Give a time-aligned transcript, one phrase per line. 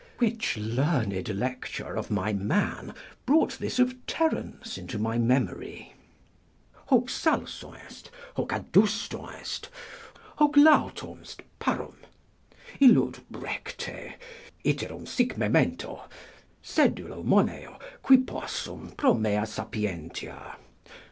[0.17, 2.95] Which learned lecture of my man
[3.27, 5.93] brought this of Terence into my memory:
[6.87, 9.69] "Hoc salsum est, hoc adustum est,
[10.37, 11.97] hoc lautum est, parum:
[12.79, 14.15] Illud recte:
[14.65, 16.05] iterum sic memento:
[16.63, 20.55] sedulo Moneo, qux possum, pro mea sapientia.